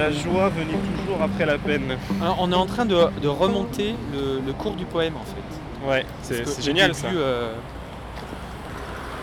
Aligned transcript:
La 0.00 0.10
joie 0.10 0.48
venait 0.48 0.78
toujours 0.98 1.22
après 1.22 1.46
la 1.46 1.58
peine. 1.58 1.96
Alors, 2.20 2.36
on 2.40 2.50
est 2.52 2.56
en 2.56 2.66
train 2.66 2.86
de, 2.86 2.96
de 3.22 3.28
remonter 3.28 3.94
le, 4.12 4.40
le 4.44 4.52
cours 4.52 4.74
du 4.74 4.84
poème 4.84 5.14
en 5.16 5.24
fait. 5.24 5.86
Ouais, 5.88 6.04
c'est 6.22 6.62
génial 6.62 6.90
début, 6.92 7.00
ça. 7.00 7.08
euh, 7.08 7.52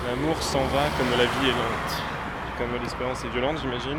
L'amour 0.09 0.41
s'en 0.41 0.59
va 0.59 0.83
comme 0.97 1.09
la 1.11 1.25
vie 1.25 1.49
est 1.49 1.51
lente. 1.51 2.01
Comme 2.57 2.81
l'espérance 2.81 3.23
est 3.25 3.29
violente, 3.29 3.57
j'imagine. 3.61 3.97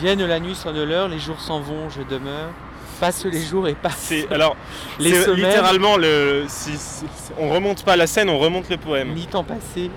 Vienne 0.00 0.24
la 0.26 0.40
nuit, 0.40 0.54
sonne 0.54 0.82
l'heure, 0.84 1.08
les 1.08 1.18
jours 1.18 1.40
s'en 1.40 1.60
vont, 1.60 1.88
je 1.90 2.02
demeure. 2.02 2.50
Passe 3.00 3.24
les 3.26 3.40
jours 3.44 3.68
et 3.68 3.74
passe. 3.74 4.12
Alors 4.30 4.56
Les 4.98 5.24
littéralement 5.34 5.96
le. 5.96 6.44
Si, 6.48 6.72
si- 6.76 7.04
si- 7.14 7.32
on 7.38 7.50
remonte 7.50 7.84
pas 7.84 7.94
la 7.96 8.06
scène, 8.08 8.28
on 8.28 8.38
remonte 8.38 8.68
le 8.70 8.76
poème. 8.76 9.12
Mi-temps 9.12 9.44
passé. 9.44 9.90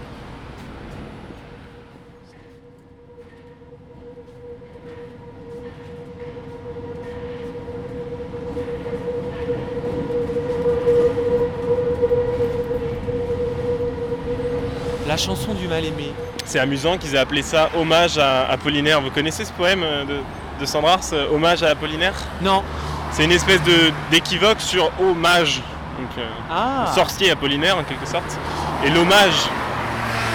La 15.12 15.18
chanson 15.18 15.54
du 15.54 15.68
mal-aimé. 15.68 16.14
C'est 16.46 16.58
amusant 16.60 16.98
qu'ils 16.98 17.16
aient 17.16 17.18
appelé 17.18 17.42
ça 17.42 17.70
hommage 17.78 18.18
à 18.18 18.50
Apollinaire. 18.50 19.02
Vous 19.02 19.10
connaissez 19.10 19.44
ce 19.44 19.52
poème 19.52 19.84
euh, 19.84 20.06
de, 20.06 20.16
de 20.62 20.66
Sandras, 20.66 21.10
euh, 21.12 21.28
hommage 21.34 21.64
à 21.64 21.72
Apollinaire? 21.72 22.14
Non. 22.42 22.64
C'est 23.12 23.26
une 23.26 23.34
espèce 23.34 23.62
de 23.64 23.92
d'équivoque 24.10 24.62
sur 24.62 24.90
hommage. 25.02 25.58
Donc 26.00 26.18
euh, 26.18 26.26
Ah 26.50 26.90
sorcier 26.96 27.30
Apollinaire 27.30 27.78
en 27.78 27.84
quelque 27.84 28.06
sorte. 28.06 28.40
Et 28.86 28.90
l'hommage, 28.90 29.34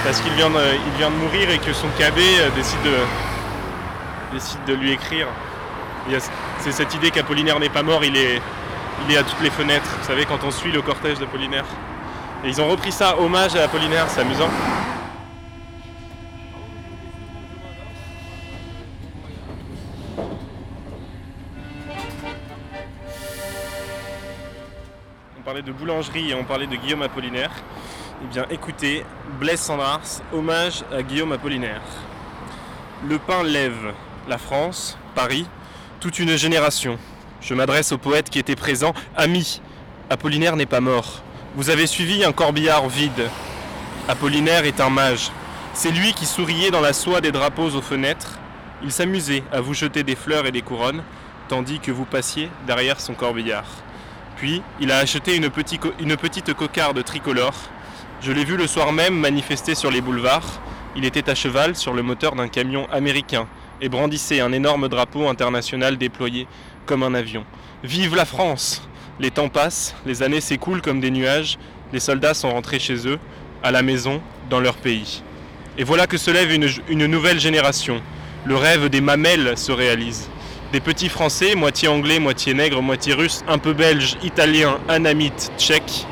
parce 0.04 0.20
qu'il 0.20 0.32
vient, 0.34 0.50
de, 0.50 0.56
il 0.56 0.98
vient 0.98 1.08
de 1.10 1.16
mourir 1.16 1.48
et 1.48 1.56
que 1.56 1.72
son 1.72 1.86
euh, 1.86 2.50
décide 2.54 2.82
de, 2.82 4.34
décide 4.34 4.62
de 4.66 4.74
lui 4.74 4.92
écrire. 4.92 5.26
Il 6.06 6.12
y 6.12 6.16
a- 6.16 6.20
C'est 6.58 6.72
cette 6.72 6.92
idée 6.94 7.10
qu'Apollinaire 7.10 7.58
n'est 7.60 7.70
pas 7.70 7.82
mort, 7.82 8.04
il 8.04 8.14
est, 8.14 8.42
il 9.08 9.14
est 9.14 9.16
à 9.16 9.22
toutes 9.22 9.40
les 9.40 9.48
fenêtres. 9.48 9.88
Vous 10.02 10.06
savez, 10.06 10.26
quand 10.26 10.44
on 10.46 10.50
suit 10.50 10.70
le 10.70 10.82
cortège 10.82 11.18
d'Apollinaire. 11.18 11.64
Et 12.46 12.50
ils 12.50 12.60
ont 12.60 12.68
repris 12.68 12.92
ça, 12.92 13.18
hommage 13.18 13.56
à 13.56 13.64
Apollinaire, 13.64 14.08
c'est 14.08 14.20
amusant. 14.20 14.48
On 25.36 25.42
parlait 25.44 25.62
de 25.62 25.72
boulangerie 25.72 26.30
et 26.30 26.34
on 26.36 26.44
parlait 26.44 26.68
de 26.68 26.76
Guillaume 26.76 27.02
Apollinaire. 27.02 27.50
Eh 28.22 28.26
bien 28.28 28.46
écoutez, 28.48 29.04
Blaise 29.40 29.58
Sandars, 29.58 30.22
hommage 30.32 30.84
à 30.96 31.02
Guillaume 31.02 31.32
Apollinaire. 31.32 31.82
Le 33.08 33.18
pain 33.18 33.42
lève 33.42 33.92
la 34.28 34.38
France, 34.38 34.96
Paris, 35.16 35.48
toute 35.98 36.20
une 36.20 36.36
génération. 36.36 36.96
Je 37.40 37.54
m'adresse 37.54 37.90
au 37.90 37.98
poète 37.98 38.30
qui 38.30 38.38
était 38.38 38.54
présent. 38.54 38.94
Ami, 39.16 39.60
Apollinaire 40.10 40.54
n'est 40.54 40.64
pas 40.64 40.80
mort. 40.80 41.24
Vous 41.56 41.70
avez 41.70 41.86
suivi 41.86 42.22
un 42.22 42.32
corbillard 42.32 42.86
vide. 42.86 43.30
Apollinaire 44.08 44.66
est 44.66 44.78
un 44.78 44.90
mage. 44.90 45.30
C'est 45.72 45.90
lui 45.90 46.12
qui 46.12 46.26
souriait 46.26 46.70
dans 46.70 46.82
la 46.82 46.92
soie 46.92 47.22
des 47.22 47.32
drapeaux 47.32 47.70
aux 47.70 47.80
fenêtres. 47.80 48.38
Il 48.82 48.92
s'amusait 48.92 49.42
à 49.50 49.62
vous 49.62 49.72
jeter 49.72 50.02
des 50.02 50.16
fleurs 50.16 50.44
et 50.44 50.52
des 50.52 50.60
couronnes, 50.60 51.02
tandis 51.48 51.80
que 51.80 51.90
vous 51.90 52.04
passiez 52.04 52.50
derrière 52.66 53.00
son 53.00 53.14
corbillard. 53.14 53.64
Puis, 54.36 54.60
il 54.80 54.92
a 54.92 54.98
acheté 54.98 55.34
une, 55.34 55.48
petite 55.48 56.52
cocarde 56.52 57.02
tricolore. 57.02 57.56
Je 58.20 58.32
l'ai 58.32 58.44
vu 58.44 58.58
le 58.58 58.66
soir 58.66 58.92
même 58.92 59.18
manifester 59.18 59.74
sur 59.74 59.90
les 59.90 60.02
boulevards. 60.02 60.60
Il 60.94 61.06
était 61.06 61.30
à 61.30 61.34
cheval 61.34 61.74
sur 61.74 61.94
le 61.94 62.02
moteur 62.02 62.34
d'un 62.34 62.48
camion 62.48 62.86
américain 62.92 63.48
et 63.80 63.88
brandissait 63.88 64.40
un 64.40 64.52
énorme 64.52 64.90
drapeau 64.90 65.26
international 65.26 65.96
déployé 65.96 66.48
comme 66.84 67.02
un 67.02 67.14
avion. 67.14 67.46
Vive 67.82 68.14
la 68.14 68.26
France 68.26 68.86
Les 69.18 69.30
temps 69.30 69.48
passent, 69.48 69.94
les 70.04 70.22
années 70.22 70.42
s'écoulent 70.42 70.82
comme 70.82 71.00
des 71.00 71.10
nuages, 71.10 71.56
les 71.94 72.00
soldats 72.00 72.34
sont 72.34 72.50
rentrés 72.50 72.78
chez 72.78 73.08
eux, 73.08 73.18
à 73.62 73.70
la 73.70 73.80
maison, 73.80 74.20
dans 74.50 74.60
leur 74.60 74.74
pays. 74.74 75.22
Et 75.78 75.84
voilà 75.84 76.06
que 76.06 76.18
se 76.18 76.30
lève 76.30 76.52
une, 76.52 77.06
nouvelle 77.06 77.40
génération. 77.40 78.02
Le 78.44 78.56
rêve 78.56 78.90
des 78.90 79.00
mamelles 79.00 79.56
se 79.56 79.72
réalise. 79.72 80.28
Des 80.72 80.80
petits 80.80 81.08
Français, 81.08 81.54
moitié 81.54 81.88
anglais, 81.88 82.18
moitié 82.18 82.52
nègre, 82.52 82.82
moitié 82.82 83.14
russe, 83.14 83.42
un 83.48 83.56
peu 83.56 83.72
belge, 83.72 84.18
italien, 84.22 84.78
anamite, 84.86 85.50
tchèque. 85.56 86.06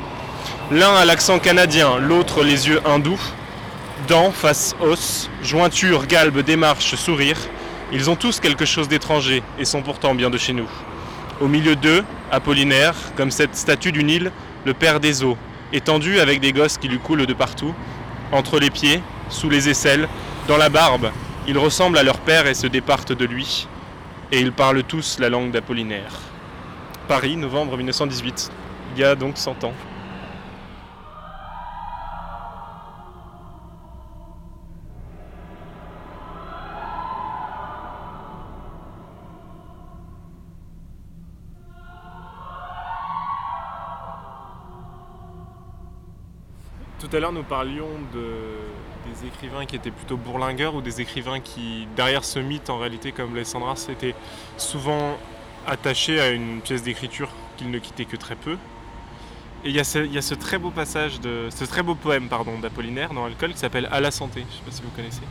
L'un 0.71 0.95
a 0.95 1.05
l'accent 1.05 1.37
canadien, 1.37 1.99
l'autre 1.99 2.43
les 2.43 2.67
yeux 2.67 2.81
hindous. 2.85 3.21
Dents, 4.07 4.31
face, 4.31 4.75
os, 4.81 5.29
jointure, 5.43 6.07
galbe, 6.07 6.39
démarche, 6.39 6.95
sourire. 6.95 7.37
Ils 7.91 8.09
ont 8.09 8.15
tous 8.15 8.39
quelque 8.39 8.65
chose 8.65 8.87
d'étranger 8.87 9.43
et 9.59 9.65
sont 9.65 9.83
pourtant 9.83 10.15
bien 10.15 10.31
de 10.31 10.39
chez 10.39 10.53
nous. 10.53 10.69
Au 11.39 11.47
milieu 11.47 11.75
d'eux, 11.75 12.03
Apollinaire, 12.31 12.95
comme 13.15 13.31
cette 13.31 13.55
statue 13.55 13.91
du 13.91 14.03
Nil, 14.03 14.31
le 14.65 14.73
père 14.73 14.99
des 14.99 15.23
eaux, 15.23 15.37
étendu 15.73 16.19
avec 16.19 16.39
des 16.39 16.53
gosses 16.53 16.77
qui 16.77 16.87
lui 16.87 16.99
coulent 16.99 17.25
de 17.25 17.33
partout, 17.33 17.73
entre 18.31 18.59
les 18.59 18.69
pieds, 18.69 19.01
sous 19.29 19.49
les 19.49 19.69
aisselles, 19.69 20.07
dans 20.47 20.57
la 20.57 20.69
barbe. 20.69 21.11
Ils 21.47 21.57
ressemblent 21.57 21.97
à 21.97 22.03
leur 22.03 22.19
père 22.19 22.47
et 22.47 22.53
se 22.53 22.67
départent 22.67 23.13
de 23.13 23.25
lui. 23.25 23.67
Et 24.31 24.39
ils 24.39 24.51
parlent 24.51 24.83
tous 24.83 25.19
la 25.19 25.29
langue 25.29 25.51
d'Apollinaire. 25.51 26.19
Paris, 27.07 27.37
novembre 27.37 27.77
1918. 27.77 28.51
Il 28.95 29.01
y 29.01 29.03
a 29.03 29.15
donc 29.15 29.37
100 29.37 29.63
ans. 29.63 29.73
Tout 47.07 47.15
à 47.15 47.19
l'heure, 47.19 47.33
nous 47.33 47.43
parlions 47.43 47.89
de, 48.15 48.25
des 49.07 49.27
écrivains 49.27 49.67
qui 49.67 49.75
étaient 49.75 49.91
plutôt 49.91 50.17
bourlingueurs 50.17 50.73
ou 50.73 50.81
des 50.81 51.01
écrivains 51.01 51.39
qui, 51.39 51.87
derrière 51.95 52.25
ce 52.25 52.39
mythe, 52.39 52.71
en 52.71 52.79
réalité, 52.79 53.11
comme 53.11 53.35
les 53.35 53.43
Sandras, 53.43 53.89
étaient 53.91 54.15
souvent 54.57 55.15
attachés 55.67 56.19
à 56.19 56.31
une 56.31 56.61
pièce 56.61 56.81
d'écriture 56.81 57.29
qu'ils 57.57 57.69
ne 57.69 57.77
quittaient 57.77 58.05
que 58.05 58.15
très 58.15 58.35
peu. 58.35 58.53
Et 59.63 59.69
il 59.69 59.75
y, 59.75 59.79
a 59.79 59.83
ce, 59.83 59.99
il 59.99 60.13
y 60.13 60.17
a 60.17 60.23
ce 60.23 60.33
très 60.33 60.57
beau 60.57 60.71
passage, 60.71 61.19
de, 61.19 61.49
ce 61.51 61.63
très 61.63 61.83
beau 61.83 61.93
poème 61.93 62.27
pardon, 62.27 62.57
d'Apollinaire 62.57 63.13
dans 63.13 63.25
Alcool 63.25 63.53
qui 63.53 63.59
s'appelle 63.59 63.87
À 63.91 63.99
la 63.99 64.09
santé. 64.09 64.39
Je 64.39 64.45
ne 64.45 64.51
sais 64.51 64.65
pas 64.65 64.71
si 64.71 64.81
vous 64.81 64.89
connaissez. 64.89 65.21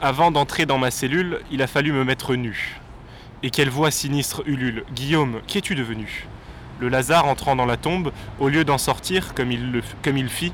Avant 0.00 0.30
d'entrer 0.30 0.64
dans 0.64 0.78
ma 0.78 0.92
cellule, 0.92 1.40
il 1.50 1.60
a 1.60 1.66
fallu 1.66 1.90
me 1.90 2.04
mettre 2.04 2.36
nu. 2.36 2.78
Et 3.42 3.50
quelle 3.50 3.70
voix 3.70 3.90
sinistre 3.90 4.44
ulule 4.46 4.84
Guillaume, 4.94 5.40
qu'es-tu 5.48 5.74
devenu? 5.74 6.28
Le 6.80 6.88
Lazare 6.88 7.26
entrant 7.26 7.56
dans 7.56 7.66
la 7.66 7.76
tombe, 7.76 8.12
au 8.38 8.48
lieu 8.48 8.64
d'en 8.64 8.78
sortir 8.78 9.34
comme 9.34 9.50
il, 9.50 10.28
fit. 10.28 10.52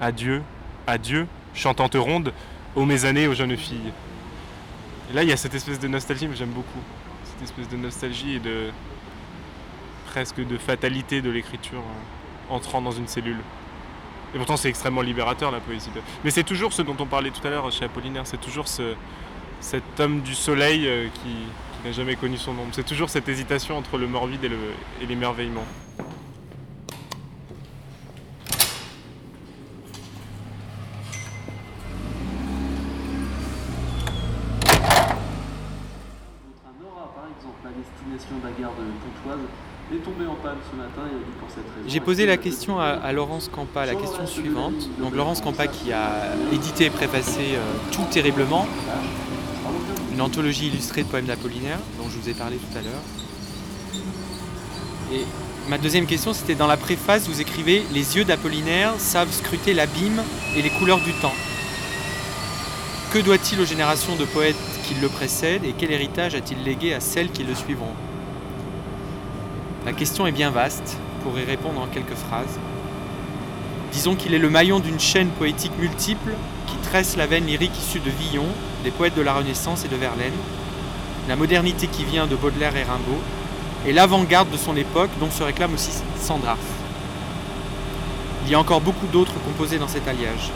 Adieu, 0.00 0.42
adieu, 0.86 1.26
chantante 1.54 1.94
ronde, 1.94 2.32
ô 2.74 2.84
mes 2.84 3.04
années, 3.04 3.26
aux 3.26 3.34
jeunes 3.34 3.56
filles. 3.56 3.92
Et 5.10 5.14
là, 5.14 5.22
il 5.22 5.28
y 5.28 5.32
a 5.32 5.36
cette 5.36 5.54
espèce 5.54 5.78
de 5.78 5.88
nostalgie, 5.88 6.28
mais 6.28 6.36
j'aime 6.36 6.50
beaucoup. 6.50 6.80
Cette 7.24 7.42
espèce 7.42 7.68
de 7.68 7.76
nostalgie 7.76 8.36
et 8.36 8.40
de. 8.40 8.70
presque 10.06 10.44
de 10.46 10.58
fatalité 10.58 11.20
de 11.20 11.30
l'écriture 11.30 11.80
euh, 11.80 12.54
entrant 12.54 12.82
dans 12.82 12.92
une 12.92 13.08
cellule. 13.08 13.38
Et 14.34 14.38
pourtant, 14.38 14.56
c'est 14.56 14.68
extrêmement 14.68 15.02
libérateur 15.02 15.50
la 15.50 15.60
poésie. 15.60 15.90
Mais 16.24 16.30
c'est 16.30 16.42
toujours 16.42 16.72
ce 16.72 16.82
dont 16.82 16.96
on 16.98 17.06
parlait 17.06 17.30
tout 17.30 17.46
à 17.46 17.50
l'heure 17.50 17.70
chez 17.70 17.84
Apollinaire, 17.84 18.26
c'est 18.26 18.40
toujours 18.40 18.66
ce, 18.66 18.94
cet 19.60 20.00
homme 20.00 20.20
du 20.22 20.34
soleil 20.34 20.86
euh, 20.86 21.08
qui 21.22 21.36
n'a 21.84 21.92
jamais 21.92 22.16
connu 22.16 22.36
son 22.36 22.52
ombre. 22.52 22.70
C'est 22.72 22.86
toujours 22.86 23.10
cette 23.10 23.28
hésitation 23.28 23.76
entre 23.76 23.98
le 23.98 24.06
morbide 24.06 24.44
et 24.44 24.48
le- 24.48 24.74
et 25.02 25.06
l'émerveillement. 25.06 25.64
Notre 36.46 36.78
Nora, 36.82 37.12
par 37.14 37.24
exemple, 37.36 37.60
la 37.64 37.70
destination 37.70 38.38
de 38.38 38.44
la 38.44 38.52
gare 38.60 38.72
de 38.72 38.84
Pontoise, 39.02 39.46
est 39.92 39.98
tombée 40.02 40.26
en 40.26 40.34
panne 40.36 40.56
ce 40.70 40.76
matin 40.76 41.02
et 41.10 41.38
pour 41.38 41.48
cette 41.50 41.64
raison. 41.76 41.86
J'ai 41.88 42.00
posé 42.00 42.26
la 42.26 42.36
question 42.36 42.78
à, 42.80 42.86
à 42.86 43.12
Laurence 43.12 43.48
Campa, 43.48 43.84
la 43.86 43.94
question 43.94 44.26
suivante. 44.26 44.88
Donc 44.98 45.14
Laurence 45.14 45.40
Campa 45.40 45.66
qui 45.66 45.92
a 45.92 46.34
édité 46.52 46.86
et 46.86 46.90
préfacé 46.90 47.54
euh, 47.54 47.60
Tout 47.92 48.04
terriblement, 48.10 48.66
une 50.14 50.20
anthologie 50.20 50.68
illustrée 50.68 51.02
de 51.02 51.08
poèmes 51.08 51.26
d'Apollinaire, 51.26 51.80
dont 51.98 52.08
je 52.08 52.16
vous 52.18 52.28
ai 52.28 52.34
parlé 52.34 52.56
tout 52.56 52.78
à 52.78 52.82
l'heure. 52.82 53.02
Et 55.12 55.24
ma 55.68 55.76
deuxième 55.76 56.06
question, 56.06 56.32
c'était 56.32 56.54
dans 56.54 56.68
la 56.68 56.76
préface, 56.76 57.28
vous 57.28 57.40
écrivez 57.40 57.82
Les 57.92 58.16
yeux 58.16 58.24
d'Apollinaire 58.24 58.92
savent 58.98 59.32
scruter 59.32 59.74
l'abîme 59.74 60.22
et 60.56 60.62
les 60.62 60.70
couleurs 60.70 61.00
du 61.00 61.12
temps. 61.14 61.34
Que 63.12 63.18
doit-il 63.18 63.60
aux 63.60 63.64
générations 63.64 64.14
de 64.14 64.24
poètes 64.24 64.54
qui 64.86 64.94
le 64.94 65.08
précèdent 65.08 65.64
et 65.64 65.74
quel 65.76 65.90
héritage 65.90 66.36
a-t-il 66.36 66.62
légué 66.62 66.94
à 66.94 67.00
celles 67.00 67.32
qui 67.32 67.42
le 67.42 67.54
suivront? 67.56 67.94
La 69.84 69.92
question 69.92 70.28
est 70.28 70.32
bien 70.32 70.50
vaste, 70.50 70.96
pour 71.24 71.36
y 71.40 71.44
répondre 71.44 71.80
en 71.80 71.86
quelques 71.88 72.14
phrases. 72.14 72.58
Disons 73.94 74.16
qu'il 74.16 74.34
est 74.34 74.38
le 74.38 74.50
maillon 74.50 74.80
d'une 74.80 74.98
chaîne 74.98 75.28
poétique 75.28 75.78
multiple 75.78 76.32
qui 76.66 76.76
tresse 76.88 77.16
la 77.16 77.26
veine 77.26 77.46
lyrique 77.46 77.78
issue 77.78 78.00
de 78.00 78.10
Villon, 78.10 78.46
des 78.82 78.90
poètes 78.90 79.14
de 79.14 79.22
la 79.22 79.32
Renaissance 79.32 79.84
et 79.84 79.88
de 79.88 79.96
Verlaine. 79.96 80.32
la 81.28 81.36
modernité 81.36 81.86
qui 81.86 82.04
vient 82.04 82.26
de 82.26 82.36
Baudelaire 82.36 82.76
et 82.76 82.82
Rimbaud, 82.82 83.20
et 83.86 83.92
l'avant-garde 83.92 84.50
de 84.50 84.58
son 84.58 84.76
époque 84.76 85.08
dont 85.20 85.30
se 85.30 85.42
réclame 85.42 85.72
aussi 85.72 85.90
Sandrart. 86.20 86.58
Il 88.44 88.52
y 88.52 88.54
a 88.54 88.58
encore 88.58 88.82
beaucoup 88.82 89.06
d'autres 89.06 89.40
composés 89.42 89.78
dans 89.78 89.88
cet 89.88 90.06
alliage. 90.06 90.50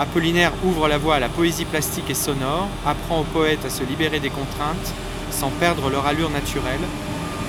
Apollinaire 0.00 0.50
ouvre 0.64 0.88
la 0.88 0.98
voie 0.98 1.16
à 1.16 1.20
la 1.20 1.28
poésie 1.28 1.66
plastique 1.66 2.10
et 2.10 2.14
sonore, 2.14 2.66
apprend 2.84 3.20
aux 3.20 3.24
poètes 3.32 3.64
à 3.64 3.70
se 3.70 3.84
libérer 3.84 4.18
des 4.18 4.30
contraintes 4.30 4.92
sans 5.30 5.50
perdre 5.50 5.88
leur 5.88 6.06
allure 6.06 6.30
naturelle, 6.30 6.80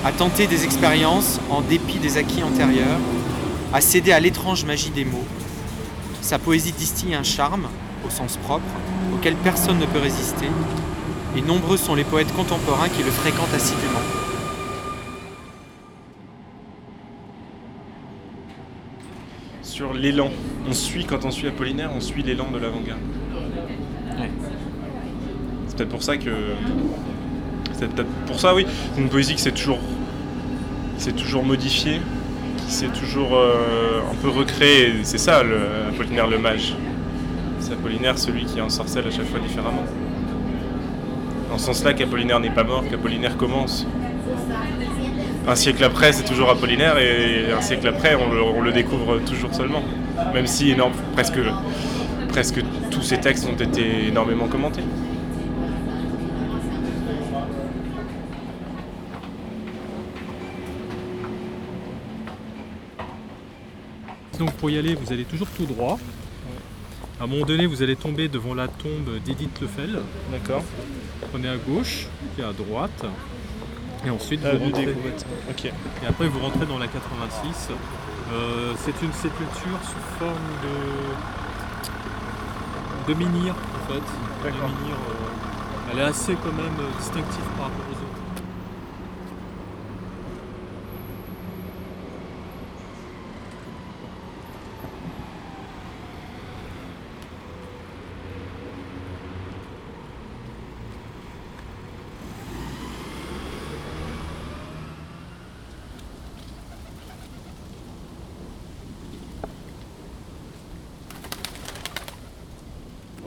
à 0.04 0.12
tenter 0.12 0.46
des 0.46 0.64
expériences 0.64 1.40
en 1.50 1.60
dépit 1.60 1.98
des 1.98 2.18
acquis 2.18 2.44
antérieurs, 2.44 3.00
à 3.72 3.80
céder 3.80 4.12
à 4.12 4.20
l'étrange 4.20 4.64
magie 4.64 4.90
des 4.90 5.04
mots. 5.04 5.24
Sa 6.22 6.38
poésie 6.38 6.72
distille 6.72 7.14
un 7.14 7.22
charme, 7.22 7.68
au 8.06 8.10
sens 8.10 8.36
propre, 8.38 8.64
auquel 9.14 9.34
personne 9.36 9.78
ne 9.78 9.86
peut 9.86 9.98
résister, 9.98 10.46
et 11.36 11.40
nombreux 11.40 11.76
sont 11.76 11.94
les 11.94 12.04
poètes 12.04 12.32
contemporains 12.34 12.88
qui 12.88 13.02
le 13.02 13.10
fréquentent 13.10 13.54
assidûment. 13.54 14.00
Sur 19.62 19.92
l'élan. 19.92 20.30
On 20.68 20.72
suit, 20.72 21.04
quand 21.04 21.24
on 21.24 21.30
suit 21.30 21.48
Apollinaire, 21.48 21.90
on 21.94 22.00
suit 22.00 22.22
l'élan 22.22 22.50
de 22.50 22.58
l'avant-garde. 22.58 23.00
C'est 25.68 25.76
peut-être 25.76 25.90
pour 25.90 26.02
ça 26.02 26.16
que. 26.16 26.30
C'est 27.74 27.88
peut-être 27.92 28.08
pour 28.26 28.40
ça, 28.40 28.54
oui. 28.54 28.66
C'est 28.94 29.00
une 29.02 29.10
poésie 29.10 29.34
qui 29.34 29.42
s'est 29.42 29.52
toujours. 29.52 29.78
qui 30.96 31.04
s'est 31.04 31.12
toujours 31.12 31.44
modifiée, 31.44 32.00
s'est 32.70 32.88
toujours 32.88 33.36
euh, 33.36 34.00
un 34.10 34.14
peu 34.22 34.28
recréée. 34.28 34.92
C'est 35.02 35.18
ça, 35.18 35.42
le, 35.42 35.58
Apollinaire 35.88 36.26
le 36.26 36.38
mage. 36.38 36.74
C'est 37.60 37.72
Apollinaire 37.72 38.18
celui 38.18 38.44
qui 38.44 38.60
en 38.60 38.68
sorcelle 38.68 39.06
à 39.06 39.10
chaque 39.10 39.26
fois 39.26 39.40
différemment. 39.40 39.84
Dans 41.50 41.58
ce 41.58 41.66
sens-là 41.66 41.94
qu'Apollinaire 41.94 42.40
n'est 42.40 42.50
pas 42.50 42.64
mort, 42.64 42.84
qu'Apollinaire 42.88 43.36
commence. 43.36 43.86
Un 45.48 45.54
siècle 45.54 45.84
après, 45.84 46.12
c'est 46.12 46.24
toujours 46.24 46.50
Apollinaire, 46.50 46.98
et 46.98 47.52
un 47.56 47.60
siècle 47.60 47.86
après, 47.86 48.16
on 48.16 48.60
le, 48.60 48.72
découvre 48.72 49.20
toujours 49.20 49.54
seulement. 49.54 49.82
Même 50.34 50.46
si 50.46 50.74
presque 51.12 52.60
tous 52.90 53.02
ces 53.02 53.18
textes 53.18 53.48
ont 53.48 53.62
été 53.62 54.08
énormément 54.08 54.48
commentés. 54.48 54.82
Donc 64.38 64.52
pour 64.54 64.70
y 64.70 64.78
aller, 64.78 64.94
vous 64.94 65.12
allez 65.12 65.24
toujours 65.24 65.48
tout 65.56 65.64
droit. 65.66 65.98
À 67.18 67.24
un 67.24 67.26
moment 67.26 67.46
donné, 67.46 67.64
vous 67.66 67.82
allez 67.82 67.96
tomber 67.96 68.28
devant 68.28 68.52
la 68.54 68.68
tombe 68.68 69.18
d'Edith 69.24 69.58
Lefel. 69.62 70.00
D'accord. 70.30 70.62
Prenez 71.32 71.48
à 71.48 71.56
gauche, 71.56 72.06
puis 72.34 72.44
à 72.44 72.52
droite. 72.52 73.04
Et 74.06 74.10
ensuite, 74.10 74.40
Ah, 74.44 74.54
vous 74.54 74.64
rentrez. 74.66 74.86
des 74.86 74.92
couvettes. 74.92 75.24
Ok. 75.50 75.64
Et 75.64 76.06
après, 76.06 76.28
vous 76.28 76.38
rentrez 76.40 76.66
dans 76.66 76.78
la 76.78 76.86
86. 76.86 77.70
Euh, 78.32 78.74
c'est 78.84 79.02
une 79.02 79.12
sépulture 79.12 79.78
sous 79.82 80.18
forme 80.18 80.36
de, 83.08 83.14
de 83.14 83.18
menhir, 83.18 83.54
en 83.54 83.92
fait. 83.92 84.02
D'accord. 84.44 84.68
euh, 84.68 85.90
elle 85.92 85.98
est 86.00 86.02
assez 86.02 86.34
quand 86.34 86.52
même 86.52 86.76
distinctive 86.98 87.44
par 87.56 87.66
rapport 87.66 87.86
aux 87.88 87.94
autres. 87.94 88.15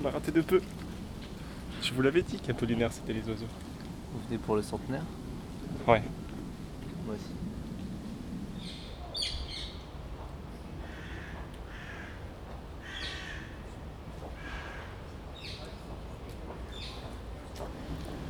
On 0.02 0.08
a 0.08 0.12
raté 0.12 0.32
de 0.32 0.42
peu. 0.42 0.62
Je 1.82 1.94
vous 1.94 2.02
l'avais 2.02 2.22
dit 2.22 2.38
qu'Apollinaire 2.38 2.92
c'était 2.94 3.14
les 3.14 3.28
oiseaux. 3.28 3.48
Vous 4.14 4.20
venez 4.28 4.38
pour 4.38 4.56
le 4.56 4.62
centenaire 4.62 5.04
Ouais. 5.88 6.02
Moi 7.06 7.16
aussi. 7.16 7.34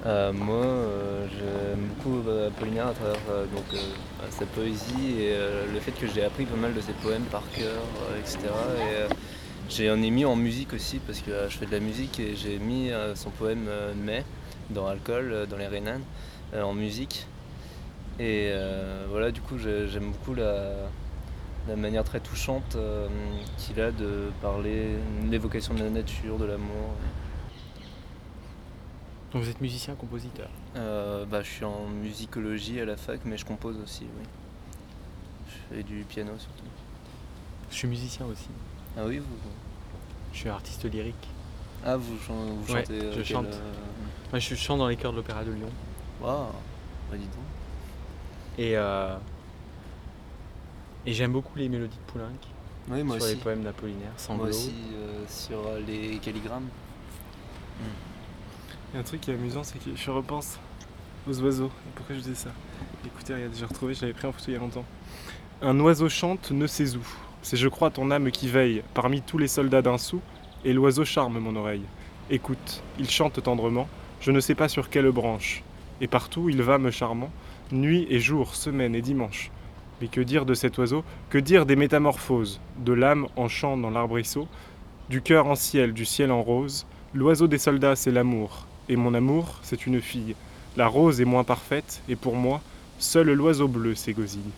Euh, 0.06 0.32
moi, 0.34 0.56
euh, 0.56 1.28
j'aime 1.28 1.90
beaucoup 1.90 2.28
euh, 2.28 2.48
Apollinaire 2.48 2.88
à 2.88 2.94
travers 2.94 3.18
euh, 3.30 3.46
donc, 3.46 3.66
sa 4.32 4.46
poésie 4.46 5.22
et 5.22 5.36
le 5.72 5.80
fait 5.80 5.92
que 5.92 6.08
j'ai 6.08 6.24
appris 6.24 6.46
pas 6.46 6.56
mal 6.56 6.74
de 6.74 6.82
ses 6.82 6.94
poèmes 6.94 7.26
par 7.26 7.44
cœur, 7.52 7.82
etc. 8.20 8.40
Et 8.78 9.14
j'en 9.70 10.02
ai 10.02 10.10
mis 10.12 10.26
en 10.26 10.36
musique 10.36 10.74
aussi 10.74 11.00
parce 11.00 11.20
que 11.20 11.32
euh, 11.32 11.50
je 11.50 11.58
fais 11.58 11.66
de 11.66 11.72
la 11.72 11.80
musique 11.80 12.20
et 12.20 12.36
j'ai 12.36 12.60
mis 12.60 12.92
euh, 12.92 13.16
son 13.16 13.30
poème 13.30 13.66
euh, 13.68 13.94
Mai 13.94 14.24
dans 14.70 14.88
Alcool, 14.88 15.48
dans 15.50 15.58
les 15.58 15.68
Renan, 15.68 16.00
euh, 16.54 16.62
en 16.64 16.74
musique. 16.74 17.26
Et 18.20 18.52
voilà, 19.10 19.32
du 19.32 19.40
coup, 19.42 19.58
j'ai- 19.58 19.88
j'aime 19.88 20.12
beaucoup 20.12 20.34
la, 20.34 20.74
la 21.70 21.76
manière 21.78 22.04
très 22.04 22.20
touchante 22.20 22.76
euh, 22.76 23.08
qu'il 23.58 23.80
a 23.80 23.92
de 23.92 24.30
parler, 24.42 24.98
l'évocation 25.30 25.74
de 25.74 25.84
la 25.84 25.90
nature, 25.90 26.38
de 26.38 26.44
l'amour. 26.46 26.90
Donc 29.32 29.44
vous 29.44 29.50
êtes 29.50 29.62
musicien, 29.62 29.96
compositeur? 29.96 30.50
Euh, 30.76 31.24
bah, 31.26 31.42
je 31.44 31.50
suis 31.50 31.64
en 31.66 31.86
musicologie 31.88 32.82
à 32.82 32.86
la 32.86 32.98
fac, 32.98 33.22
mais 33.24 33.38
je 33.38 33.46
compose 33.46 33.78
aussi, 33.82 34.04
oui. 34.04 34.26
Je 35.48 35.76
fais 35.78 35.84
du 35.84 36.04
piano 36.04 36.32
surtout. 36.38 36.66
Je 37.72 37.76
suis 37.76 37.88
musicien 37.88 38.26
aussi. 38.26 38.50
Ah 39.00 39.06
oui, 39.08 39.20
vous 39.20 39.26
Je 40.34 40.38
suis 40.40 40.50
artiste 40.50 40.84
lyrique. 40.92 41.28
Ah, 41.86 41.96
vous, 41.96 42.18
chan- 42.28 42.34
vous 42.34 42.74
Ouais, 42.74 42.82
chantez 42.82 43.00
euh, 43.02 43.12
je 43.12 43.16
quel, 43.18 43.26
chante. 43.26 43.46
euh, 43.46 43.72
Moi, 44.32 44.40
je 44.40 44.56
chante 44.56 44.80
dans 44.80 44.88
les 44.88 44.98
chœurs 44.98 45.12
de 45.14 45.18
l'Opéra 45.18 45.44
de 45.44 45.52
Lyon. 45.52 45.70
Waouh, 46.22 46.48
bah 47.10 47.18
dis 47.18 47.24
donc. 47.24 47.46
Et, 48.58 48.76
euh, 48.76 49.16
et 51.06 51.14
j'aime 51.14 51.32
beaucoup 51.32 51.58
les 51.58 51.70
mélodies 51.70 51.96
de 51.96 52.12
Poulenc 52.12 52.26
Oui, 52.90 53.04
moi 53.04 53.16
sur 53.16 53.24
aussi. 53.26 53.36
les 53.36 53.40
poèmes 53.42 53.64
d'Apollinaire. 53.64 54.12
Moi 54.32 54.48
aussi, 54.48 54.74
euh, 54.96 55.24
sur 55.30 55.66
euh, 55.66 55.80
les 55.88 56.18
calligrammes. 56.18 56.68
Il 58.92 58.96
y 58.96 58.98
a 58.98 59.00
un 59.00 59.04
truc 59.04 59.22
qui 59.22 59.32
est 59.32 59.36
amusant, 59.36 59.64
c'est 59.64 59.78
que 59.80 59.96
je 59.96 60.12
repense 60.12 60.60
aux 61.30 61.40
oiseaux. 61.42 61.72
Pourquoi 61.96 62.16
je 62.16 62.22
disais 62.22 62.36
ça? 62.36 62.50
Écoutez, 63.06 63.34
regarde, 63.36 63.54
j'ai 63.56 63.66
retrouvé, 63.66 63.94
je 63.94 64.02
l'avais 64.02 64.14
pris 64.14 64.28
en 64.28 64.34
photo 64.34 64.46
il 64.50 64.54
y 64.54 64.58
a 64.58 64.60
longtemps. 64.60 64.86
Un 65.62 65.80
oiseau 65.80 66.10
chante, 66.10 66.52
ne 66.52 66.68
sais 66.68 66.96
où. 66.98 67.02
C'est, 67.42 67.58
je 67.58 67.68
crois, 67.68 67.90
ton 67.90 68.12
âme 68.12 68.32
qui 68.32 68.48
veille 68.48 68.84
parmi 68.94 69.22
tous 69.22 69.38
les 69.38 69.48
soldats 69.48 69.82
d'un 69.82 69.98
sou, 69.98 70.22
et 70.66 70.74
l'oiseau 70.74 71.06
charme 71.06 71.40
mon 71.40 71.56
oreille. 71.56 71.86
Écoute, 72.30 72.84
il 73.00 73.10
chante 73.10 73.42
tendrement, 73.42 73.88
je 74.22 74.32
ne 74.32 74.40
sais 74.40 74.56
pas 74.56 74.68
sur 74.68 74.90
quelle 74.90 75.12
branche, 75.12 75.64
et 76.02 76.08
partout 76.08 76.50
il 76.50 76.62
va 76.62 76.78
me 76.78 76.92
charmant, 76.92 77.32
nuit 77.72 78.06
et 78.10 78.20
jour, 78.20 78.56
semaine 78.56 78.94
et 78.94 79.02
dimanche. 79.02 79.52
Mais 80.02 80.08
que 80.08 80.22
dire 80.22 80.46
de 80.46 80.54
cet 80.54 80.78
oiseau? 80.78 81.04
Que 81.30 81.38
dire 81.38 81.66
des 81.66 81.76
métamorphoses? 81.76 82.62
De 82.78 82.94
l'âme 82.94 83.28
en 83.36 83.48
chant 83.48 83.78
dans 83.78 83.90
l'arbrisseau, 83.90 84.48
du 85.10 85.22
cœur 85.22 85.48
en 85.48 85.56
ciel, 85.56 85.94
du 85.94 86.06
ciel 86.06 86.32
en 86.32 86.42
rose. 86.42 86.86
L'oiseau 87.14 87.48
des 87.48 87.58
soldats, 87.58 87.96
c'est 87.96 88.12
l'amour, 88.12 88.68
et 88.88 88.96
mon 88.96 89.14
amour, 89.14 89.60
c'est 89.62 89.88
une 89.88 90.02
fille. 90.02 90.36
La 90.78 90.88
rose 90.88 91.20
est 91.20 91.26
moins 91.26 91.44
parfaite, 91.44 92.02
et 92.08 92.16
pour 92.16 92.36
moi, 92.36 92.62
seul 93.00 93.32
l'oiseau 93.32 93.68
bleu 93.68 93.96
s'égosille. 93.96 94.52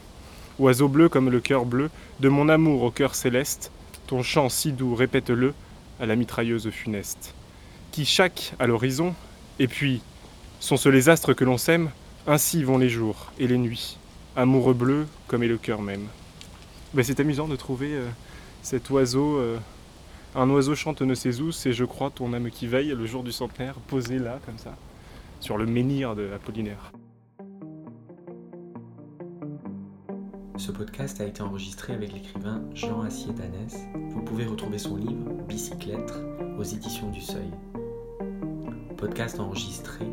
Oiseau 0.60 0.88
bleu 0.88 1.10
comme 1.10 1.30
le 1.30 1.40
cœur 1.40 1.66
bleu, 1.66 1.90
de 2.20 2.30
mon 2.30 2.50
amour 2.50 2.84
au 2.84 2.92
cœur 2.92 3.16
céleste, 3.16 3.72
ton 4.08 4.24
chant 4.24 4.50
si 4.50 4.72
doux, 4.72 4.96
répète-le, 4.96 5.54
à 6.00 6.06
la 6.06 6.16
mitrailleuse 6.16 6.70
funeste. 6.70 7.34
Qui 7.92 8.06
chaque 8.06 8.54
à 8.60 8.68
l'horizon, 8.68 9.14
et 9.60 9.68
puis, 9.68 10.02
sont-ce 10.60 10.90
les 10.90 11.10
astres 11.10 11.34
que 11.34 11.44
l'on 11.44 11.58
sème 11.58 11.90
Ainsi 12.28 12.64
vont 12.64 12.78
les 12.78 12.90
jours 12.90 13.32
et 13.40 13.48
les 13.48 13.58
nuits, 13.58 13.98
amoureux 14.36 14.74
bleu 14.74 15.08
comme 15.28 15.44
est 15.44 15.48
le 15.48 15.58
cœur 15.58 15.82
même. 15.82 16.08
Ben, 16.94 17.04
c'est 17.04 17.20
amusant 17.20 17.48
de 17.48 17.56
trouver 17.56 17.94
euh, 17.94 18.08
cet 18.62 18.90
oiseau, 18.90 19.38
euh, 19.38 19.58
un 20.36 20.50
oiseau 20.50 20.76
chante 20.76 21.02
ne 21.02 21.16
sais 21.16 21.40
où, 21.40 21.52
c'est 21.52 21.74
je 21.74 21.86
crois 21.86 22.10
ton 22.10 22.34
âme 22.34 22.50
qui 22.52 22.68
veille 22.68 22.90
le 22.90 23.06
jour 23.06 23.24
du 23.24 23.32
centenaire, 23.32 23.76
posé 23.76 24.20
là 24.20 24.40
comme 24.46 24.58
ça, 24.58 24.76
sur 25.40 25.58
le 25.58 25.66
menhir 25.66 26.16
de 26.16 26.32
Apollinaire. 26.34 26.92
Ce 30.62 30.72
podcast 30.72 31.20
a 31.20 31.26
été 31.26 31.42
enregistré 31.42 31.94
avec 31.94 32.14
l'écrivain 32.14 32.62
Jean 32.76 33.02
Assier 33.02 33.34
Danès. 33.34 33.76
Vous 34.12 34.22
pouvez 34.22 34.46
retrouver 34.46 34.78
son 34.78 34.96
livre 34.96 35.32
Bicyclette 35.48 36.14
aux 36.56 36.64
éditions 36.64 37.10
du 37.10 37.20
Seuil. 37.20 37.50
Podcast 38.96 39.40
enregistré 39.40 40.06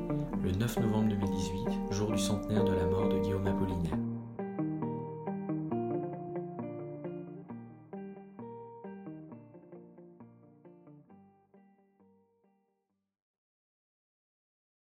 le 0.43 0.51
9 0.53 0.79
novembre 0.79 1.11
2018, 1.11 1.93
jour 1.93 2.13
du 2.13 2.19
centenaire 2.19 2.65
de 2.65 2.73
la 2.73 2.87
mort 2.87 3.11
de 3.11 3.19
Guillaume 3.19 3.47
Apollinaire. 3.47 4.08